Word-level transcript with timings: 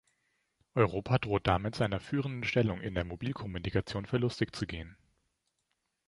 Europa 0.73 1.19
droht 1.19 1.45
damit 1.45 1.75
seiner 1.75 1.99
führenden 1.99 2.43
Stellung 2.43 2.81
in 2.81 2.95
der 2.95 3.03
Mobilkommunikation 3.05 4.07
verlustig 4.07 4.55
zu 4.55 4.65
gehen. 4.65 4.97